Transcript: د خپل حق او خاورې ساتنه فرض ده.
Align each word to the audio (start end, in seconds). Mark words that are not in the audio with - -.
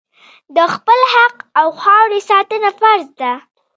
د 0.55 0.57
خپل 0.73 0.99
حق 1.15 1.35
او 1.59 1.67
خاورې 1.81 2.19
ساتنه 2.29 2.69
فرض 2.79 3.07
ده. 3.21 3.33